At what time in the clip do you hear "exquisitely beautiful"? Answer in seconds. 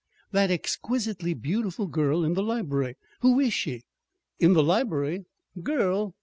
0.49-1.85